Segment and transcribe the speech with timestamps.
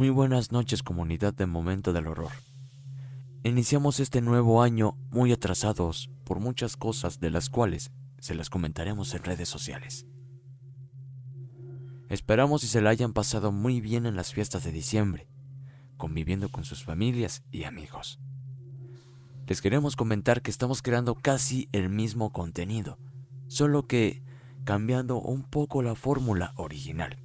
[0.00, 2.32] Muy buenas noches comunidad de Momento del Horror.
[3.44, 9.12] Iniciamos este nuevo año muy atrasados por muchas cosas de las cuales se las comentaremos
[9.12, 10.06] en redes sociales.
[12.08, 15.28] Esperamos y se la hayan pasado muy bien en las fiestas de diciembre,
[15.98, 18.20] conviviendo con sus familias y amigos.
[19.46, 22.96] Les queremos comentar que estamos creando casi el mismo contenido,
[23.48, 24.22] solo que
[24.64, 27.18] cambiando un poco la fórmula original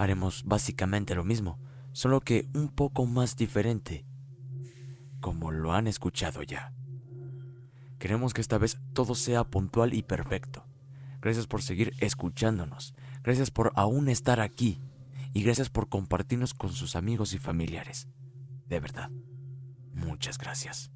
[0.00, 1.58] haremos básicamente lo mismo,
[1.92, 4.06] solo que un poco más diferente,
[5.20, 6.72] como lo han escuchado ya.
[7.98, 10.64] Queremos que esta vez todo sea puntual y perfecto.
[11.20, 14.80] Gracias por seguir escuchándonos, gracias por aún estar aquí
[15.34, 18.08] y gracias por compartirnos con sus amigos y familiares.
[18.68, 19.10] De verdad,
[19.92, 20.90] muchas gracias.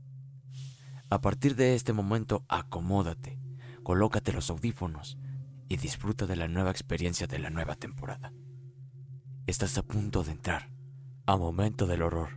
[1.11, 3.39] A partir de este momento, acomódate,
[3.83, 5.19] colócate los audífonos
[5.69, 8.33] y disfruta de la nueva experiencia de la nueva temporada.
[9.47, 10.71] Estás a punto de entrar
[11.27, 12.31] a Momento del Horror.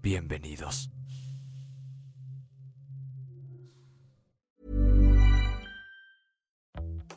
[0.00, 0.88] Bienvenidos.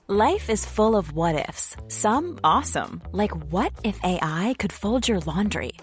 [0.07, 1.75] Life is full of what ifs.
[1.89, 5.73] Some awesome, like what if AI could fold your laundry?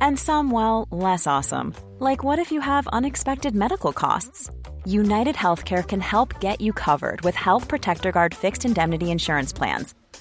[0.00, 4.50] And some, well, less awesome, like what if you have unexpected medical costs?
[4.84, 9.94] United Healthcare can help get you covered with Health Protector Guard fixed indemnity insurance plans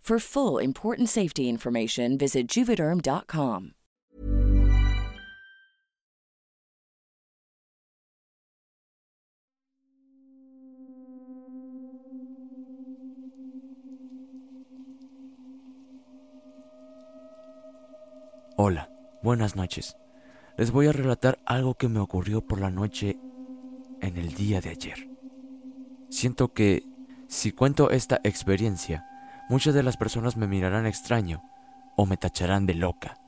[0.00, 3.72] For full important safety information, visit juvederm.com.
[18.60, 18.90] Hola,
[19.22, 19.96] buenas noches.
[20.56, 23.16] Les voy a relatar algo que me ocurrió por la noche
[24.00, 25.08] en el día de ayer.
[26.08, 26.82] Siento que
[27.28, 29.04] si cuento esta experiencia,
[29.48, 31.42] Muchas de las personas me mirarán extraño
[31.96, 33.18] o me tacharán de loca.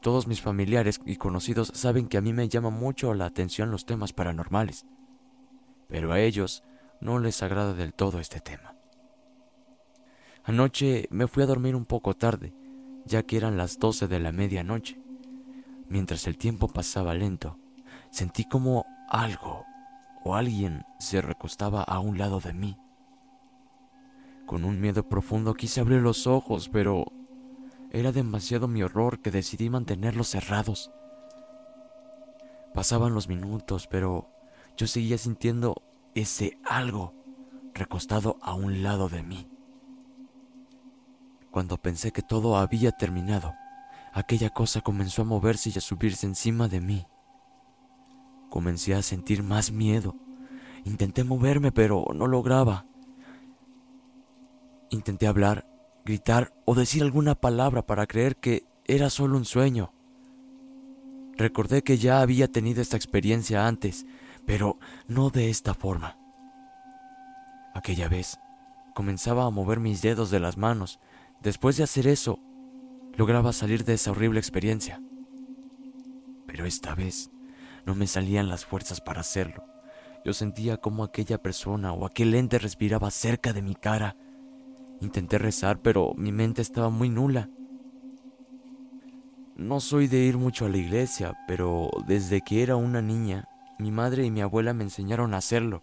[0.00, 3.84] Todos mis familiares y conocidos saben que a mí me llama mucho la atención los
[3.84, 4.86] temas paranormales,
[5.88, 6.62] pero a ellos
[7.00, 8.76] no les agrada del todo este tema.
[10.44, 12.52] Anoche me fui a dormir un poco tarde,
[13.04, 15.00] ya que eran las doce de la medianoche.
[15.88, 17.58] Mientras el tiempo pasaba lento,
[18.10, 19.64] sentí como algo
[20.24, 22.76] o alguien se recostaba a un lado de mí.
[24.46, 27.06] Con un miedo profundo quise abrir los ojos, pero
[27.90, 30.90] era demasiado mi horror que decidí mantenerlos cerrados.
[32.74, 34.28] Pasaban los minutos, pero
[34.76, 35.82] yo seguía sintiendo
[36.14, 37.14] ese algo
[37.74, 39.48] recostado a un lado de mí.
[41.50, 43.54] Cuando pensé que todo había terminado,
[44.14, 47.06] aquella cosa comenzó a moverse y a subirse encima de mí.
[48.48, 50.16] Comencé a sentir más miedo.
[50.84, 52.86] Intenté moverme, pero no lograba.
[54.92, 55.66] Intenté hablar,
[56.04, 59.92] gritar o decir alguna palabra para creer que era solo un sueño.
[61.36, 64.06] Recordé que ya había tenido esta experiencia antes,
[64.46, 64.78] pero
[65.08, 66.16] no de esta forma.
[67.74, 68.38] Aquella vez
[68.94, 71.00] comenzaba a mover mis dedos de las manos
[71.42, 72.38] Después de hacer eso,
[73.16, 75.02] lograba salir de esa horrible experiencia.
[76.46, 77.32] Pero esta vez
[77.84, 79.64] no me salían las fuerzas para hacerlo.
[80.24, 84.16] Yo sentía como aquella persona o aquel ente respiraba cerca de mi cara.
[85.02, 87.50] Intenté rezar, pero mi mente estaba muy nula.
[89.56, 93.48] No soy de ir mucho a la iglesia, pero desde que era una niña,
[93.80, 95.82] mi madre y mi abuela me enseñaron a hacerlo,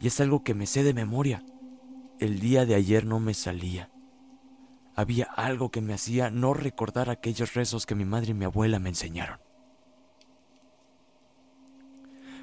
[0.00, 1.42] y es algo que me sé de memoria.
[2.20, 3.90] El día de ayer no me salía.
[4.94, 8.78] Había algo que me hacía no recordar aquellos rezos que mi madre y mi abuela
[8.78, 9.40] me enseñaron.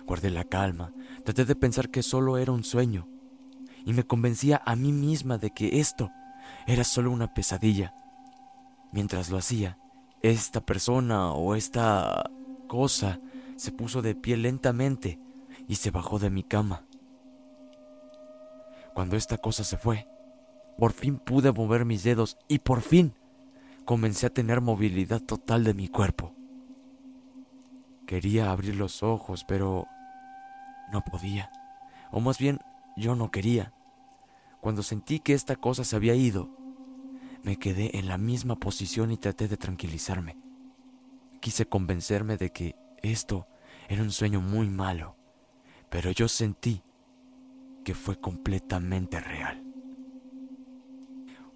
[0.05, 0.91] Guardé la calma,
[1.23, 3.07] traté de pensar que solo era un sueño,
[3.85, 6.11] y me convencía a mí misma de que esto
[6.67, 7.93] era solo una pesadilla.
[8.91, 9.77] Mientras lo hacía,
[10.21, 12.29] esta persona o esta
[12.67, 13.19] cosa
[13.55, 15.19] se puso de pie lentamente
[15.67, 16.83] y se bajó de mi cama.
[18.93, 20.07] Cuando esta cosa se fue,
[20.77, 23.13] por fin pude mover mis dedos y por fin
[23.85, 26.33] comencé a tener movilidad total de mi cuerpo.
[28.05, 29.87] Quería abrir los ojos, pero
[30.91, 31.51] no podía.
[32.11, 32.59] O más bien,
[32.99, 33.73] yo no quería.
[34.61, 36.49] Cuando sentí que esta cosa se había ido,
[37.43, 40.37] me quedé en la misma posición y traté de tranquilizarme.
[41.39, 43.47] Quise convencerme de que esto
[43.87, 45.15] era un sueño muy malo,
[45.89, 46.83] pero yo sentí
[47.85, 49.63] que fue completamente real.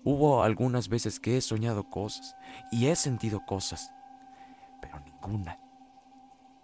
[0.05, 2.35] Hubo algunas veces que he soñado cosas
[2.71, 3.91] y he sentido cosas,
[4.81, 5.59] pero ninguna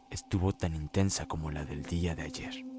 [0.10, 2.79] estuvo tan intensa como la del día de ayer.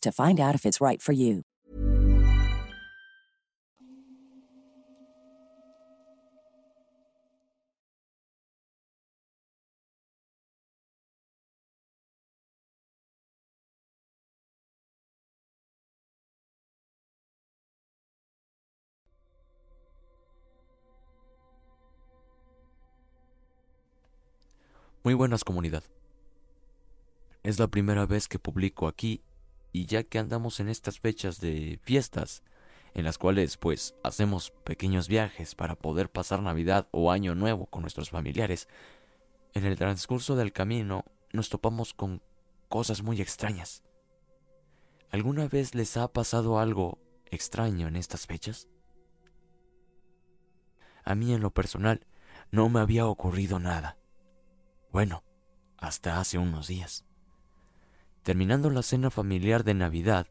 [0.00, 1.42] to find out if it's right for you.
[25.02, 25.82] Muy buenas comunidad.
[27.42, 29.22] Es la primera vez que publico aquí
[29.72, 32.42] y ya que andamos en estas fechas de fiestas,
[32.94, 37.82] en las cuales pues hacemos pequeños viajes para poder pasar Navidad o Año Nuevo con
[37.82, 38.68] nuestros familiares,
[39.54, 42.22] en el transcurso del camino nos topamos con
[42.68, 43.82] cosas muy extrañas.
[45.10, 48.68] ¿Alguna vez les ha pasado algo extraño en estas fechas?
[51.04, 52.06] A mí en lo personal
[52.50, 53.98] no me había ocurrido nada.
[54.92, 55.24] Bueno,
[55.78, 57.04] hasta hace unos días.
[58.22, 60.26] Terminando la cena familiar de Navidad,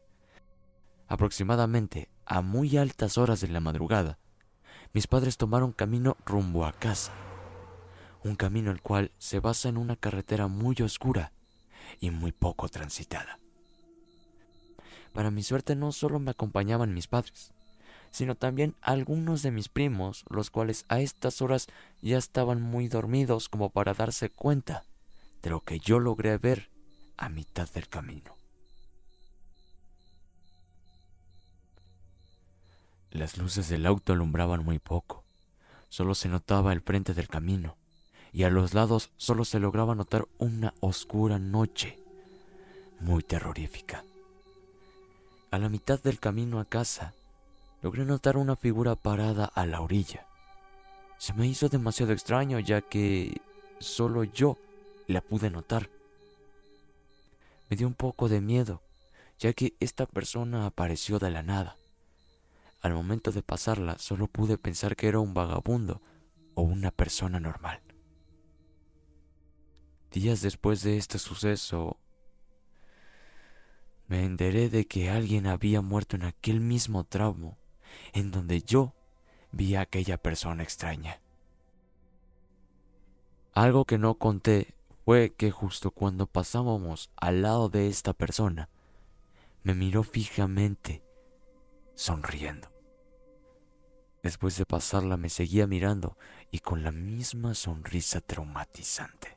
[1.08, 4.18] aproximadamente a muy altas horas de la madrugada,
[4.92, 7.12] mis padres tomaron camino rumbo a casa.
[8.22, 11.32] Un camino el cual se basa en una carretera muy oscura
[11.98, 13.40] y muy poco transitada.
[15.12, 17.52] Para mi suerte no solo me acompañaban mis padres,
[18.12, 21.66] sino también algunos de mis primos, los cuales a estas horas
[22.02, 24.84] ya estaban muy dormidos como para darse cuenta
[25.42, 26.70] de lo que yo logré ver
[27.20, 28.34] a mitad del camino.
[33.10, 35.22] Las luces del auto alumbraban muy poco,
[35.88, 37.76] solo se notaba el frente del camino,
[38.32, 41.98] y a los lados solo se lograba notar una oscura noche
[43.00, 44.04] muy terrorífica.
[45.50, 47.12] A la mitad del camino a casa,
[47.82, 50.26] logré notar una figura parada a la orilla.
[51.18, 53.42] Se me hizo demasiado extraño ya que
[53.78, 54.56] solo yo
[55.06, 55.90] la pude notar.
[57.70, 58.82] Me dio un poco de miedo,
[59.38, 61.76] ya que esta persona apareció de la nada.
[62.80, 66.02] Al momento de pasarla solo pude pensar que era un vagabundo
[66.54, 67.80] o una persona normal.
[70.10, 71.96] Días después de este suceso,
[74.08, 77.56] me enteré de que alguien había muerto en aquel mismo tramo
[78.12, 78.94] en donde yo
[79.52, 81.20] vi a aquella persona extraña.
[83.52, 84.74] Algo que no conté
[85.10, 88.68] fue que justo cuando pasábamos al lado de esta persona,
[89.64, 91.02] me miró fijamente,
[91.96, 92.70] sonriendo.
[94.22, 96.16] Después de pasarla me seguía mirando
[96.52, 99.36] y con la misma sonrisa traumatizante.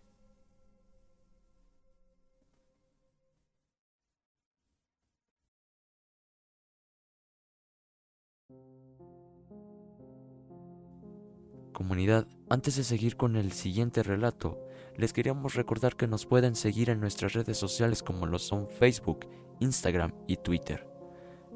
[11.72, 14.63] Comunidad, antes de seguir con el siguiente relato,
[14.98, 19.28] les queríamos recordar que nos pueden seguir en nuestras redes sociales como lo son Facebook,
[19.60, 20.88] Instagram y Twitter.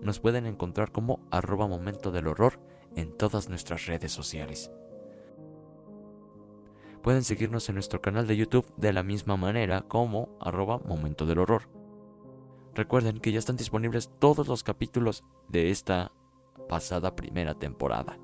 [0.01, 2.60] Nos pueden encontrar como arroba momento del horror
[2.96, 4.72] en todas nuestras redes sociales.
[7.01, 11.39] Pueden seguirnos en nuestro canal de YouTube de la misma manera como arroba momento del
[11.39, 11.70] horror.
[12.74, 16.12] Recuerden que ya están disponibles todos los capítulos de esta
[16.67, 18.20] pasada primera temporada.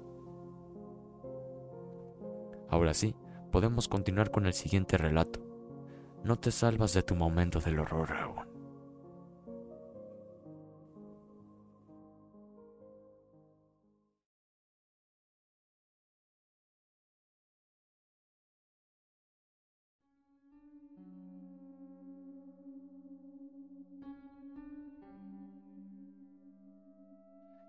[2.69, 3.15] Ahora sí,
[3.53, 5.39] podemos continuar con el siguiente relato.
[6.23, 8.47] No te salvas de tu momento del horror aún.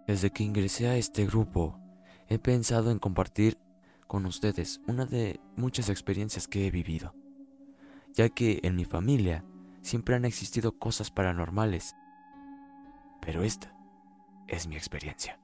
[0.07, 1.79] Desde que ingresé a este grupo,
[2.29, 3.59] he pensado en compartir
[4.07, 7.15] con ustedes una de muchas experiencias que he vivido,
[8.13, 9.45] ya que en mi familia
[9.83, 11.95] siempre han existido cosas paranormales,
[13.21, 13.75] pero esta
[14.49, 15.39] es mi experiencia.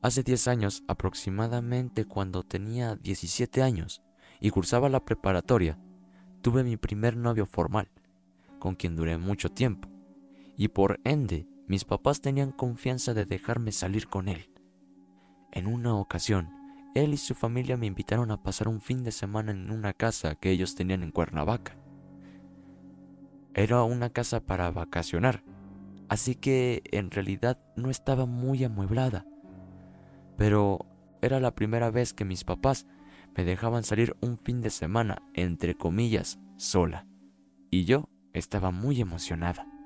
[0.00, 4.02] Hace 10 años aproximadamente cuando tenía 17 años
[4.40, 5.78] y cursaba la preparatoria,
[6.40, 7.90] tuve mi primer novio formal,
[8.60, 9.88] con quien duré mucho tiempo,
[10.56, 14.50] y por ende mis papás tenían confianza de dejarme salir con él.
[15.52, 16.50] En una ocasión,
[16.94, 20.34] él y su familia me invitaron a pasar un fin de semana en una casa
[20.34, 21.76] que ellos tenían en Cuernavaca.
[23.54, 25.44] Era una casa para vacacionar,
[26.08, 29.26] así que en realidad no estaba muy amueblada.
[30.36, 30.86] Pero
[31.20, 32.86] era la primera vez que mis papás
[33.36, 37.06] me dejaban salir un fin de semana, entre comillas, sola.
[37.70, 39.77] Y yo estaba muy emocionada.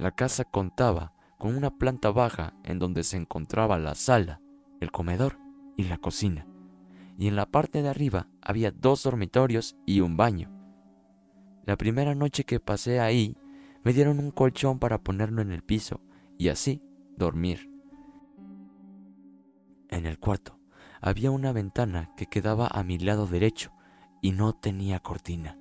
[0.00, 4.40] La casa contaba con una planta baja en donde se encontraba la sala,
[4.80, 5.36] el comedor
[5.76, 6.46] y la cocina,
[7.18, 10.50] y en la parte de arriba había dos dormitorios y un baño.
[11.66, 13.36] La primera noche que pasé ahí,
[13.84, 16.00] me dieron un colchón para ponerlo en el piso
[16.38, 16.82] y así
[17.18, 17.70] dormir.
[19.90, 20.58] En el cuarto
[21.02, 23.70] había una ventana que quedaba a mi lado derecho
[24.22, 25.58] y no tenía cortina.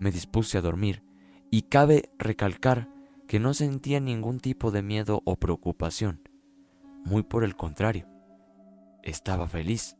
[0.00, 1.04] Me dispuse a dormir
[1.48, 2.95] y cabe recalcar
[3.26, 6.28] que no sentía ningún tipo de miedo o preocupación.
[7.04, 8.06] Muy por el contrario,
[9.02, 9.96] estaba feliz.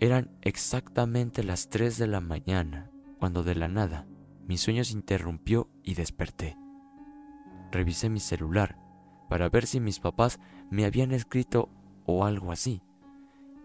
[0.00, 4.06] Eran exactamente las 3 de la mañana cuando de la nada
[4.46, 6.56] mi sueño se interrumpió y desperté.
[7.70, 8.76] Revisé mi celular
[9.28, 11.68] para ver si mis papás me habían escrito
[12.04, 12.82] o algo así,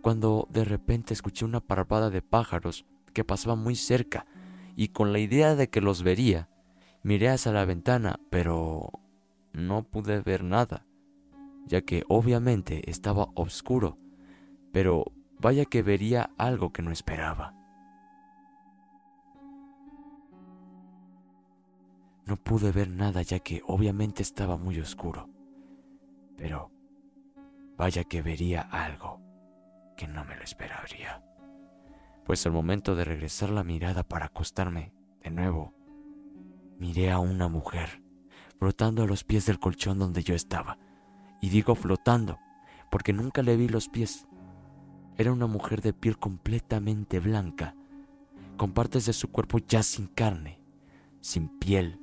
[0.01, 4.25] cuando de repente escuché una parvada de pájaros que pasaba muy cerca
[4.75, 6.48] y con la idea de que los vería,
[7.08, 8.92] Miré hacia la ventana, pero
[9.54, 10.86] no pude ver nada,
[11.66, 13.98] ya que obviamente estaba oscuro,
[14.74, 15.06] pero
[15.40, 17.54] vaya que vería algo que no esperaba.
[22.26, 25.30] No pude ver nada ya que obviamente estaba muy oscuro,
[26.36, 26.72] pero
[27.78, 29.22] vaya que vería algo
[29.96, 31.24] que no me lo esperaría.
[32.26, 34.92] Pues al momento de regresar la mirada para acostarme
[35.24, 35.76] de nuevo,
[36.79, 38.07] miré a una mujer
[38.57, 40.77] flotando a los pies del colchón donde yo estaba.
[41.41, 42.39] Y digo flotando,
[42.89, 44.27] porque nunca le vi los pies.
[45.17, 47.75] Era una mujer de piel completamente blanca,
[48.57, 50.60] con partes de su cuerpo ya sin carne,
[51.22, 52.00] sin piel.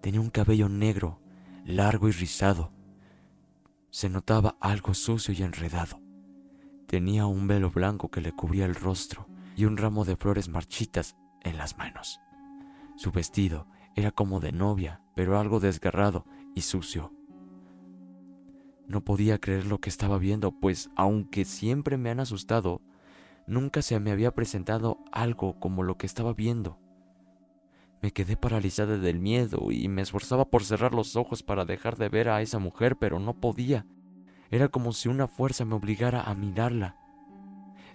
[0.00, 1.20] Tenía un cabello negro,
[1.64, 2.72] largo y rizado.
[3.90, 6.00] Se notaba algo sucio y enredado.
[6.86, 9.26] Tenía un velo blanco que le cubría el rostro
[9.56, 12.20] y un ramo de flores marchitas en las manos.
[12.96, 16.24] Su vestido era como de novia, pero algo desgarrado
[16.54, 17.12] y sucio.
[18.86, 22.82] No podía creer lo que estaba viendo, pues aunque siempre me han asustado,
[23.46, 26.78] nunca se me había presentado algo como lo que estaba viendo.
[28.02, 32.10] Me quedé paralizada del miedo y me esforzaba por cerrar los ojos para dejar de
[32.10, 33.86] ver a esa mujer, pero no podía.
[34.50, 36.98] Era como si una fuerza me obligara a mirarla.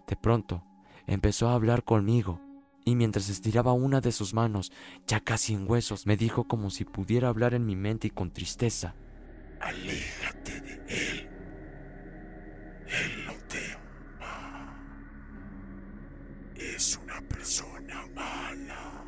[0.07, 0.63] De pronto,
[1.05, 2.41] empezó a hablar conmigo,
[2.85, 4.71] y mientras estiraba una de sus manos,
[5.07, 8.31] ya casi en huesos, me dijo como si pudiera hablar en mi mente y con
[8.31, 8.95] tristeza.
[9.59, 11.29] Aléjate de él.
[12.87, 13.59] Él no te
[16.55, 19.05] Es una persona mala.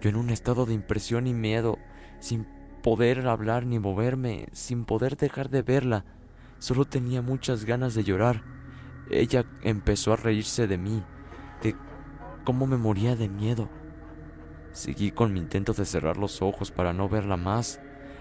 [0.00, 1.78] Yo en un estado de impresión y miedo,
[2.20, 2.46] sin
[2.82, 6.04] poder hablar ni moverme, sin poder dejar de verla,
[6.58, 8.42] solo tenía muchas ganas de llorar.
[9.10, 11.02] Ella empezó a reírse de mí,
[12.44, 13.68] cómo me moría de miedo.
[14.72, 17.80] Seguí con mi intento de cerrar los ojos para no verla más,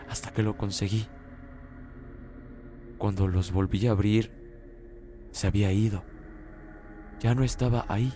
[0.10, 1.08] hasta que lo conseguí.
[2.98, 4.32] Cuando los volví a abrir,
[5.32, 6.04] se había ido.
[7.20, 8.13] Ya no estaba ahí.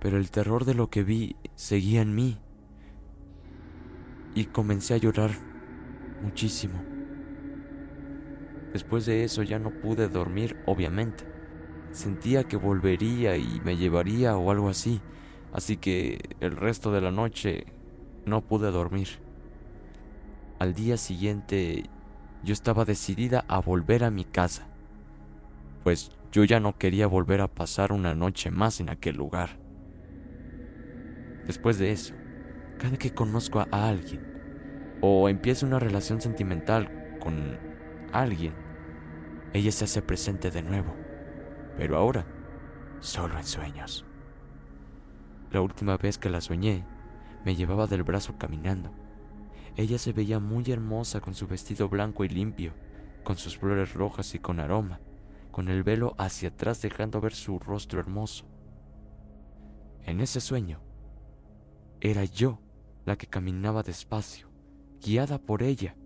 [0.00, 2.38] Pero el terror de lo que vi seguía en mí.
[4.34, 5.30] Y comencé a llorar
[6.22, 6.82] muchísimo.
[8.72, 11.37] Después de eso ya no pude dormir, obviamente.
[11.92, 15.00] Sentía que volvería y me llevaría o algo así,
[15.52, 17.66] así que el resto de la noche
[18.26, 19.08] no pude dormir.
[20.58, 21.84] Al día siguiente
[22.42, 24.68] yo estaba decidida a volver a mi casa,
[25.82, 29.58] pues yo ya no quería volver a pasar una noche más en aquel lugar.
[31.46, 32.14] Después de eso,
[32.78, 34.20] cada que conozco a alguien
[35.00, 37.58] o empiezo una relación sentimental con
[38.12, 38.52] alguien,
[39.52, 40.94] ella se hace presente de nuevo,
[41.78, 42.26] pero ahora
[43.00, 44.04] solo en sueños.
[45.52, 46.84] La última vez que la soñé,
[47.44, 48.90] me llevaba del brazo caminando.
[49.76, 52.74] Ella se veía muy hermosa con su vestido blanco y limpio,
[53.22, 55.00] con sus flores rojas y con aroma,
[55.52, 58.44] con el velo hacia atrás dejando ver su rostro hermoso.
[60.04, 60.80] En ese sueño,
[62.00, 62.60] era yo
[63.04, 64.50] la que caminaba despacio,
[65.00, 65.96] guiada por ella.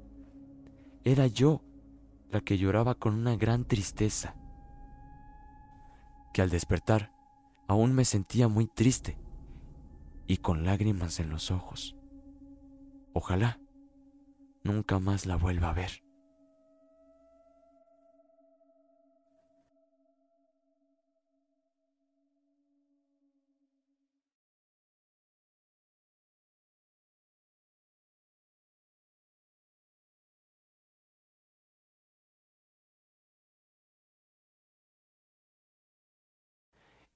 [1.02, 1.62] Era yo
[2.30, 4.36] la que lloraba con una gran tristeza,
[6.32, 7.12] que al despertar
[7.68, 9.18] aún me sentía muy triste
[10.26, 11.96] y con lágrimas en los ojos.
[13.12, 13.60] Ojalá
[14.64, 16.02] nunca más la vuelva a ver.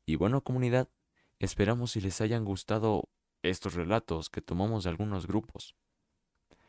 [0.07, 0.89] Y bueno comunidad,
[1.41, 3.09] esperamos si les hayan gustado
[3.43, 5.75] estos relatos que tomamos de algunos grupos.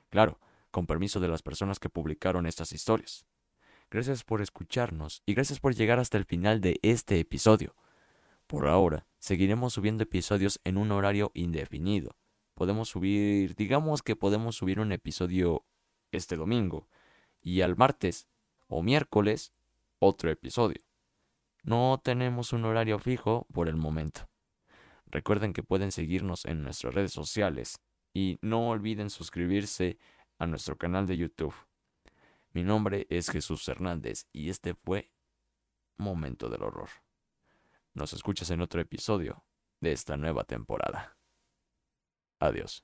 [0.09, 0.39] Claro,
[0.71, 3.25] con permiso de las personas que publicaron estas historias.
[3.91, 7.75] Gracias por escucharnos y gracias por llegar hasta el final de este episodio.
[8.47, 12.17] Por ahora, seguiremos subiendo episodios en un horario indefinido.
[12.55, 15.63] Podemos subir, digamos que podemos subir un episodio
[16.11, 16.87] este domingo
[17.39, 18.27] y al martes
[18.67, 19.53] o miércoles
[19.99, 20.86] otro episodio.
[21.63, 24.29] No tenemos un horario fijo por el momento.
[25.07, 27.81] Recuerden que pueden seguirnos en nuestras redes sociales
[28.13, 29.97] y no olviden suscribirse
[30.37, 31.55] a nuestro canal de YouTube.
[32.51, 35.11] Mi nombre es Jesús Hernández y este fue
[35.97, 36.89] Momento del Horror.
[37.93, 39.45] Nos escuchas en otro episodio
[39.79, 41.17] de esta nueva temporada.
[42.39, 42.83] Adiós.